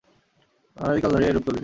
অনাদি 0.77 0.99
কাল 1.01 1.11
ধরিয়াই 1.13 1.29
এইরূপ 1.29 1.43
চলিতেছে। 1.45 1.59